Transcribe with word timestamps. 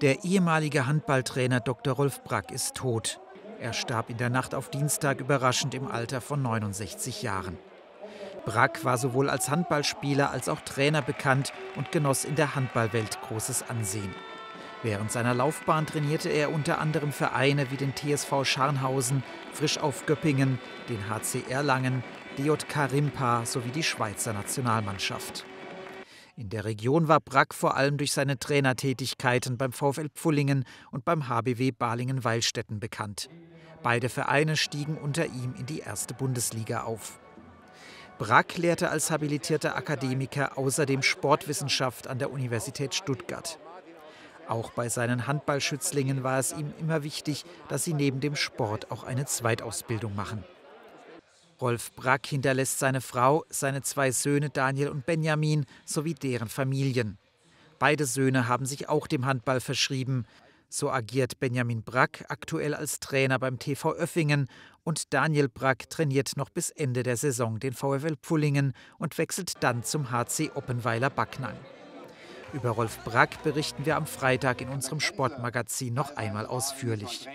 Der 0.00 0.22
ehemalige 0.22 0.86
Handballtrainer 0.86 1.58
Dr. 1.58 1.94
Rolf 1.94 2.22
Brack 2.22 2.52
ist 2.52 2.76
tot. 2.76 3.18
Er 3.60 3.72
starb 3.72 4.10
in 4.10 4.16
der 4.16 4.30
Nacht 4.30 4.54
auf 4.54 4.70
Dienstag 4.70 5.18
überraschend 5.18 5.74
im 5.74 5.88
Alter 5.88 6.20
von 6.20 6.40
69 6.40 7.22
Jahren. 7.22 7.58
Brack 8.44 8.84
war 8.84 8.96
sowohl 8.96 9.28
als 9.28 9.50
Handballspieler 9.50 10.30
als 10.30 10.48
auch 10.48 10.60
Trainer 10.60 11.02
bekannt 11.02 11.52
und 11.74 11.90
genoss 11.90 12.24
in 12.24 12.36
der 12.36 12.54
Handballwelt 12.54 13.20
großes 13.22 13.68
Ansehen. 13.68 14.14
Während 14.84 15.10
seiner 15.10 15.34
Laufbahn 15.34 15.86
trainierte 15.86 16.28
er 16.28 16.52
unter 16.52 16.78
anderem 16.78 17.10
Vereine 17.10 17.72
wie 17.72 17.76
den 17.76 17.96
TSV 17.96 18.44
Scharnhausen, 18.44 19.24
Frisch 19.52 19.78
auf 19.78 20.06
Göppingen, 20.06 20.60
den 20.88 21.10
HC 21.10 21.50
Erlangen, 21.50 22.04
DJK 22.38 22.92
Rimpa 22.92 23.44
sowie 23.44 23.70
die 23.70 23.82
Schweizer 23.82 24.32
Nationalmannschaft. 24.32 25.44
In 26.38 26.50
der 26.50 26.64
Region 26.64 27.08
war 27.08 27.18
Brack 27.18 27.52
vor 27.52 27.76
allem 27.76 27.96
durch 27.96 28.12
seine 28.12 28.38
Trainertätigkeiten 28.38 29.58
beim 29.58 29.72
VfL 29.72 30.08
Pfullingen 30.14 30.64
und 30.92 31.04
beim 31.04 31.28
HBW 31.28 31.72
Balingen-Weilstätten 31.72 32.78
bekannt. 32.78 33.28
Beide 33.82 34.08
Vereine 34.08 34.56
stiegen 34.56 34.96
unter 34.96 35.26
ihm 35.26 35.56
in 35.58 35.66
die 35.66 35.80
erste 35.80 36.14
Bundesliga 36.14 36.84
auf. 36.84 37.18
Brack 38.18 38.56
lehrte 38.56 38.88
als 38.88 39.10
habilitierter 39.10 39.74
Akademiker 39.74 40.56
außerdem 40.56 41.02
Sportwissenschaft 41.02 42.06
an 42.06 42.20
der 42.20 42.30
Universität 42.30 42.94
Stuttgart. 42.94 43.58
Auch 44.46 44.70
bei 44.70 44.88
seinen 44.88 45.26
Handballschützlingen 45.26 46.22
war 46.22 46.38
es 46.38 46.52
ihm 46.52 46.72
immer 46.78 47.02
wichtig, 47.02 47.46
dass 47.68 47.82
sie 47.82 47.94
neben 47.94 48.20
dem 48.20 48.36
Sport 48.36 48.92
auch 48.92 49.02
eine 49.02 49.26
Zweitausbildung 49.26 50.14
machen. 50.14 50.44
Rolf 51.60 51.92
Brack 51.92 52.26
hinterlässt 52.26 52.78
seine 52.78 53.00
Frau, 53.00 53.44
seine 53.48 53.82
zwei 53.82 54.10
Söhne 54.12 54.50
Daniel 54.50 54.88
und 54.88 55.06
Benjamin 55.06 55.66
sowie 55.84 56.14
deren 56.14 56.48
Familien. 56.48 57.18
Beide 57.78 58.06
Söhne 58.06 58.48
haben 58.48 58.66
sich 58.66 58.88
auch 58.88 59.06
dem 59.06 59.26
Handball 59.26 59.60
verschrieben. 59.60 60.24
So 60.68 60.90
agiert 60.90 61.40
Benjamin 61.40 61.82
Brack 61.82 62.24
aktuell 62.28 62.74
als 62.74 63.00
Trainer 63.00 63.38
beim 63.38 63.58
TV 63.58 63.92
Öffingen 63.92 64.48
und 64.84 65.12
Daniel 65.14 65.48
Brack 65.48 65.88
trainiert 65.90 66.36
noch 66.36 66.50
bis 66.50 66.70
Ende 66.70 67.02
der 67.02 67.16
Saison 67.16 67.58
den 67.58 67.72
VfL 67.72 68.16
Pfullingen 68.16 68.72
und 68.98 69.16
wechselt 69.18 69.54
dann 69.60 69.82
zum 69.82 70.10
HC 70.10 70.50
Oppenweiler 70.54 71.10
Backnang. 71.10 71.56
Über 72.52 72.70
Rolf 72.70 72.98
Brack 73.04 73.42
berichten 73.42 73.84
wir 73.84 73.96
am 73.96 74.06
Freitag 74.06 74.60
in 74.60 74.68
unserem 74.68 75.00
Sportmagazin 75.00 75.92
noch 75.92 76.16
einmal 76.16 76.46
ausführlich. 76.46 77.28